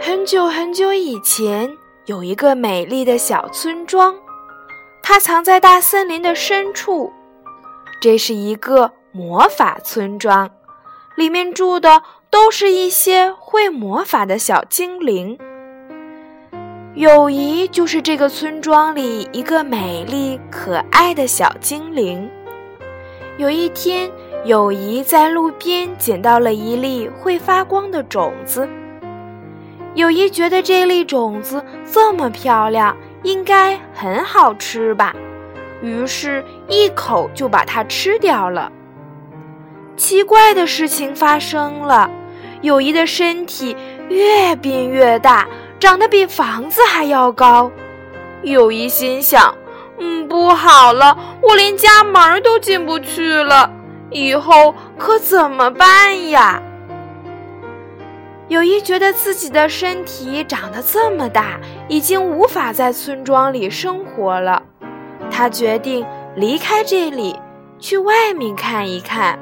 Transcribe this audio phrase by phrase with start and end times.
[0.00, 4.14] 很久很久以前，有一个美丽的小村庄，
[5.02, 7.12] 它藏在大森林的深处。
[8.00, 10.48] 这是一个魔法村庄，
[11.16, 15.36] 里面住的都是一些会魔法的小精灵。
[16.94, 22.30] 友谊就是这个村庄里一个美丽可爱的小精灵。
[23.36, 24.10] 有一天，
[24.44, 28.68] 友谊在路边捡到了一粒会发光的种子。
[29.94, 35.14] 友谊觉得这粒种子这么漂亮，应该很好吃吧，
[35.82, 38.70] 于是，一口就把它吃掉了。
[39.96, 42.08] 奇怪的事情发生了，
[42.62, 43.76] 友谊的身体
[44.08, 45.46] 越变越大，
[45.80, 47.70] 长得比房子还要高。
[48.42, 49.52] 友谊心想。
[50.00, 53.68] 嗯，不好了，我连家门都进不去了，
[54.10, 56.62] 以后可怎么办呀？
[58.48, 64.62] 友谊觉得自己的身体长得这么大，已经无法在村庄里生活了。
[65.30, 67.38] 他决定离开这里，
[67.78, 69.38] 去外面看一看。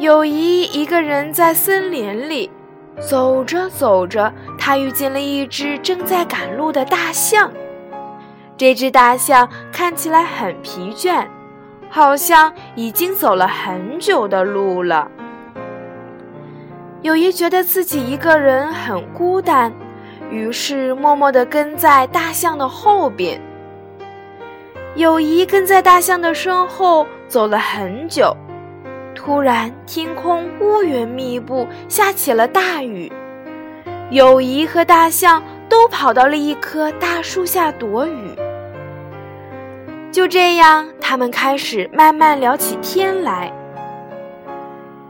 [0.00, 2.50] 友谊一个人在森林里
[3.00, 7.50] 走着走着，他遇见了一只正在赶路的大象。
[8.56, 11.24] 这只大象看起来很疲倦，
[11.88, 15.08] 好像已经走了很久的路了。
[17.00, 19.72] 友谊觉得自己一个人很孤单，
[20.30, 23.40] 于是默默地跟在大象的后边。
[24.96, 28.36] 友谊跟在大象的身后走了很久，
[29.14, 33.12] 突然天空乌云密布，下起了大雨。
[34.10, 38.34] 友谊和大象都跑到了一棵大树下躲雨。
[40.10, 43.52] 就这样，他们开始慢慢聊起天来。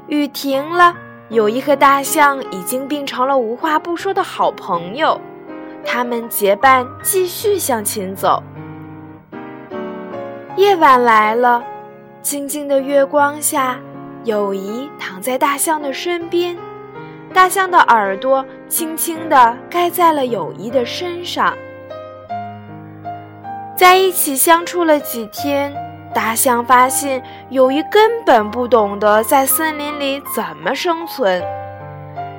[0.08, 0.94] 雨停了，
[1.30, 5.20] 友谊和大象已经变成了无话不说的好朋友。
[5.84, 8.42] 他们结伴继续向前走。
[10.56, 11.62] 夜晚来了，
[12.22, 13.78] 静静的月光下，
[14.24, 16.56] 友谊躺在大象的身边，
[17.32, 21.54] 大象的耳朵轻轻地盖在了友谊的身上。
[23.76, 25.72] 在一起相处了几天，
[26.14, 31.42] 大象发现友谊根本不懂得在森林里怎么生存。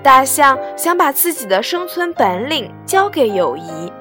[0.02, 3.92] 大象想把自己的生存本领教给友谊，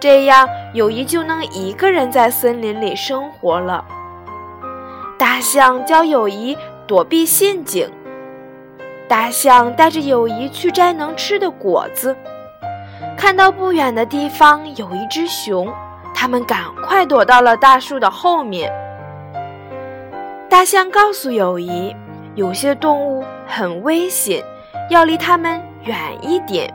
[0.00, 3.84] 这样友谊就能一个人在森林里生活了。
[5.18, 7.88] 大象教友谊躲避陷阱，
[9.08, 12.16] 大象带着友谊去摘能吃的果子，
[13.16, 15.72] 看到不远的地方有一只熊。
[16.14, 18.72] 他们赶快躲到了大树的后面。
[20.52, 21.96] 大象告诉友谊，
[22.34, 24.44] 有些动物很危险，
[24.90, 26.70] 要离它们远一点。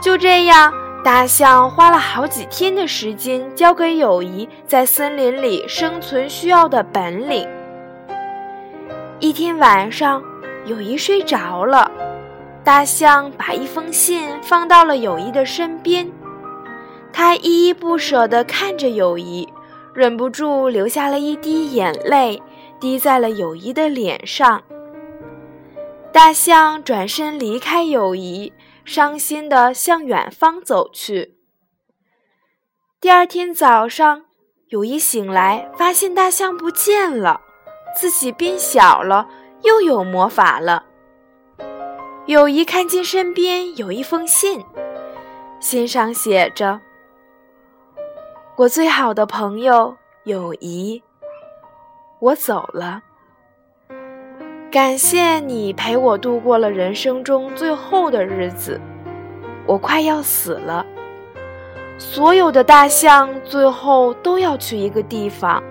[0.00, 0.72] 就这样，
[1.02, 7.44] 大象花了好几天的时间，教给友谊在森林里生存需要的本领。
[9.18, 10.22] 一天晚上，
[10.64, 11.90] 友谊睡着了，
[12.62, 16.08] 大象把一封信放到了友谊的身边。
[17.12, 19.52] 他依依不舍地看着友谊，
[19.98, 22.40] 忍不住流下了一滴眼泪，
[22.78, 24.62] 滴在了友谊的脸上。
[26.12, 28.52] 大象转身离开友谊，
[28.84, 31.34] 伤心地向远方走去。
[33.00, 34.26] 第二天早上，
[34.68, 37.40] 友谊醒来，发现大象不见了，
[38.00, 39.28] 自己变小了，
[39.64, 40.84] 又有魔法了。
[42.26, 44.64] 友谊看见身边有一封信，
[45.58, 46.80] 信上写着。
[48.58, 51.00] 我最好的朋友友谊，
[52.18, 53.00] 我走了。
[54.68, 58.80] 感谢你陪我度过了人生中最后的日子。
[59.64, 60.84] 我快要死了。
[61.98, 65.62] 所有的大象最后都要去一个地方，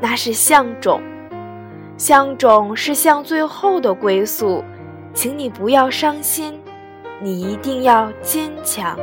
[0.00, 1.02] 那是象冢。
[1.98, 4.64] 象冢是象最后的归宿，
[5.12, 6.58] 请你不要伤心，
[7.20, 8.98] 你一定要坚强。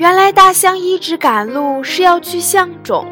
[0.00, 3.06] 原来大象一直赶路是要去象冢，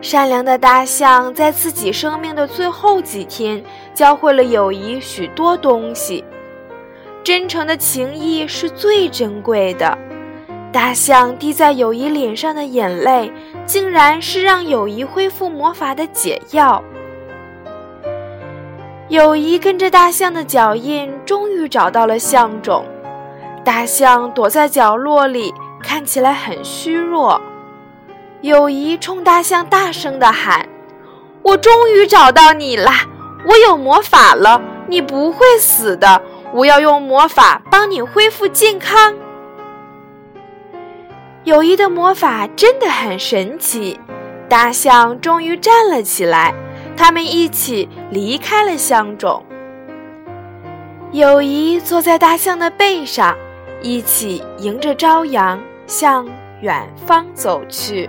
[0.00, 3.60] 善良的大象在自己生命的最后几天，
[3.92, 6.24] 教会了友谊许多东西。
[7.24, 9.98] 真诚的情谊是最珍贵的。
[10.72, 13.32] 大象滴在友谊脸上的眼泪，
[13.66, 16.80] 竟然是让友谊恢复魔法的解药。
[19.08, 22.84] 友谊跟着大象的脚印，终于找到了象种。
[23.64, 25.52] 大象躲在角落里，
[25.86, 27.40] 看起来很虚弱。
[28.40, 30.68] 友谊冲大象大声地喊
[31.42, 32.90] ：“我终于找到你了！
[33.46, 36.20] 我有魔法了，你不会死的！
[36.52, 39.14] 我要用魔法帮你恢复健康。”
[41.44, 44.00] 友谊的魔法真的很神奇，
[44.48, 46.52] 大象终于站了起来。
[46.96, 49.44] 他们一起离开了象种。
[51.12, 53.36] 友谊坐在大象的背上，
[53.80, 56.26] 一起迎着朝阳向
[56.60, 58.08] 远方走去。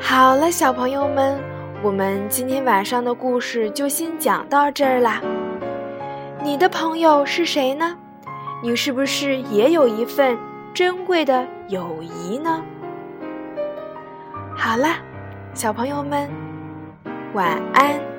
[0.00, 1.38] 好了，小朋友们，
[1.82, 5.20] 我们今天晚上的故事就先讲到这儿啦。
[6.42, 7.96] 你的朋友是谁呢？
[8.62, 10.38] 你是不是也有一份
[10.72, 12.62] 珍贵的友谊呢？
[14.56, 14.88] 好了，
[15.54, 16.30] 小朋友们，
[17.34, 18.15] 晚安。